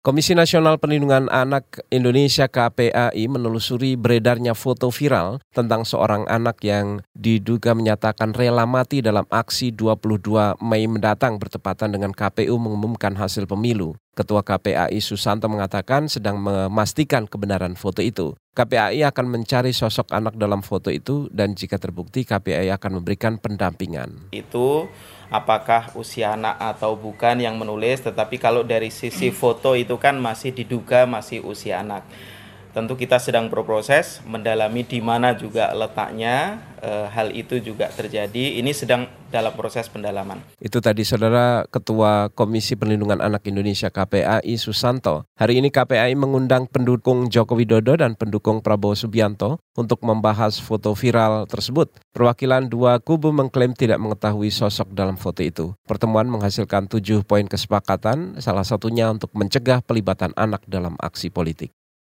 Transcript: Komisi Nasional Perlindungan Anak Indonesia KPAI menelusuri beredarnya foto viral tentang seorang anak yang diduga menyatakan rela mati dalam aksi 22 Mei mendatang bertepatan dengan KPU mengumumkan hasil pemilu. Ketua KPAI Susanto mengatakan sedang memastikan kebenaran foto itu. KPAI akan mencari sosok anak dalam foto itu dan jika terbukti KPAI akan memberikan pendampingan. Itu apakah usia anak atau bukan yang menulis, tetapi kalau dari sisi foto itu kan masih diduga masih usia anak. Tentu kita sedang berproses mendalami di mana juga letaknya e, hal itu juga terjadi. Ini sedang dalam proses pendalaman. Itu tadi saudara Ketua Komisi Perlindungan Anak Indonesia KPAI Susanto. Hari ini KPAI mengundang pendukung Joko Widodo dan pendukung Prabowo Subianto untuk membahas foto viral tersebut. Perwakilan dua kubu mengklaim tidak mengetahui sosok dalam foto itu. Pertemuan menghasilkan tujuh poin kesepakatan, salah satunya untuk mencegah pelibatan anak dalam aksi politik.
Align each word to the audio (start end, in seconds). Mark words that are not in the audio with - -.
Komisi 0.00 0.32
Nasional 0.32 0.80
Perlindungan 0.80 1.28
Anak 1.28 1.84
Indonesia 1.92 2.48
KPAI 2.48 3.20
menelusuri 3.28 4.00
beredarnya 4.00 4.56
foto 4.56 4.88
viral 4.88 5.44
tentang 5.52 5.84
seorang 5.84 6.24
anak 6.24 6.64
yang 6.64 7.04
diduga 7.12 7.76
menyatakan 7.76 8.32
rela 8.32 8.64
mati 8.64 9.04
dalam 9.04 9.28
aksi 9.28 9.76
22 9.76 10.56
Mei 10.64 10.88
mendatang 10.88 11.36
bertepatan 11.36 11.92
dengan 11.92 12.16
KPU 12.16 12.56
mengumumkan 12.56 13.12
hasil 13.12 13.44
pemilu. 13.44 13.92
Ketua 14.16 14.40
KPAI 14.40 14.96
Susanto 15.04 15.52
mengatakan 15.52 16.08
sedang 16.08 16.40
memastikan 16.40 17.28
kebenaran 17.28 17.76
foto 17.76 18.00
itu. 18.00 18.32
KPAI 18.60 19.08
akan 19.08 19.40
mencari 19.40 19.72
sosok 19.72 20.12
anak 20.12 20.36
dalam 20.36 20.60
foto 20.60 20.92
itu 20.92 21.32
dan 21.32 21.56
jika 21.56 21.80
terbukti 21.80 22.28
KPAI 22.28 22.68
akan 22.76 23.00
memberikan 23.00 23.40
pendampingan. 23.40 24.28
Itu 24.36 24.84
apakah 25.32 25.96
usia 25.96 26.36
anak 26.36 26.60
atau 26.60 26.92
bukan 26.92 27.40
yang 27.40 27.56
menulis, 27.56 28.04
tetapi 28.04 28.36
kalau 28.36 28.60
dari 28.60 28.92
sisi 28.92 29.32
foto 29.32 29.72
itu 29.72 29.96
kan 29.96 30.20
masih 30.20 30.52
diduga 30.52 31.08
masih 31.08 31.40
usia 31.40 31.80
anak. 31.80 32.04
Tentu 32.70 32.94
kita 32.94 33.18
sedang 33.18 33.50
berproses 33.50 34.22
mendalami 34.22 34.86
di 34.86 35.02
mana 35.02 35.34
juga 35.34 35.74
letaknya 35.74 36.62
e, 36.78 36.90
hal 37.10 37.34
itu 37.34 37.58
juga 37.58 37.90
terjadi. 37.90 38.62
Ini 38.62 38.70
sedang 38.70 39.10
dalam 39.34 39.50
proses 39.58 39.90
pendalaman. 39.90 40.38
Itu 40.62 40.78
tadi 40.78 41.02
saudara 41.02 41.66
Ketua 41.66 42.30
Komisi 42.30 42.78
Perlindungan 42.78 43.18
Anak 43.18 43.42
Indonesia 43.50 43.90
KPAI 43.90 44.54
Susanto. 44.54 45.26
Hari 45.34 45.58
ini 45.58 45.74
KPAI 45.74 46.14
mengundang 46.14 46.70
pendukung 46.70 47.26
Joko 47.26 47.58
Widodo 47.58 47.98
dan 47.98 48.14
pendukung 48.14 48.62
Prabowo 48.62 48.94
Subianto 48.94 49.58
untuk 49.74 50.06
membahas 50.06 50.62
foto 50.62 50.94
viral 50.94 51.50
tersebut. 51.50 51.90
Perwakilan 52.14 52.70
dua 52.70 53.02
kubu 53.02 53.34
mengklaim 53.34 53.74
tidak 53.74 53.98
mengetahui 53.98 54.54
sosok 54.54 54.94
dalam 54.94 55.18
foto 55.18 55.42
itu. 55.42 55.66
Pertemuan 55.90 56.30
menghasilkan 56.30 56.86
tujuh 56.86 57.26
poin 57.26 57.50
kesepakatan, 57.50 58.38
salah 58.38 58.62
satunya 58.62 59.10
untuk 59.10 59.34
mencegah 59.34 59.82
pelibatan 59.82 60.30
anak 60.38 60.62
dalam 60.70 60.94
aksi 61.02 61.34
politik. 61.34 61.74